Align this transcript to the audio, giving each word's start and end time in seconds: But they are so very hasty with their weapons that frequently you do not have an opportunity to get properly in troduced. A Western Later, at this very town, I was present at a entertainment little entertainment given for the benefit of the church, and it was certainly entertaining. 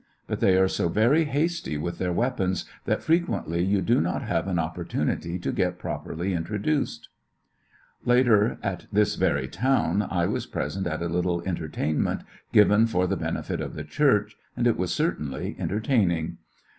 But 0.25 0.39
they 0.39 0.57
are 0.57 0.67
so 0.67 0.89
very 0.89 1.25
hasty 1.25 1.77
with 1.77 1.99
their 1.99 2.11
weapons 2.11 2.65
that 2.85 3.03
frequently 3.03 3.63
you 3.63 3.83
do 3.83 4.01
not 4.01 4.23
have 4.23 4.47
an 4.47 4.57
opportunity 4.57 5.37
to 5.37 5.51
get 5.51 5.77
properly 5.77 6.33
in 6.33 6.43
troduced. 6.43 7.01
A 7.05 7.05
Western 7.05 8.05
Later, 8.09 8.57
at 8.63 8.87
this 8.91 9.13
very 9.13 9.47
town, 9.47 10.07
I 10.09 10.25
was 10.25 10.47
present 10.47 10.87
at 10.87 10.91
a 10.91 10.93
entertainment 11.05 11.13
little 11.15 11.41
entertainment 11.47 12.21
given 12.51 12.87
for 12.87 13.05
the 13.05 13.15
benefit 13.15 13.61
of 13.61 13.75
the 13.75 13.83
church, 13.83 14.35
and 14.57 14.65
it 14.65 14.75
was 14.75 14.91
certainly 14.91 15.55
entertaining. 15.59 16.39